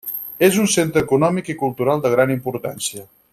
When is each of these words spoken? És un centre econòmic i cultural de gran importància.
És 0.45 0.55
un 0.63 0.69
centre 0.75 1.03
econòmic 1.05 1.51
i 1.55 1.59
cultural 1.61 2.03
de 2.07 2.13
gran 2.15 2.35
importància. 2.37 3.07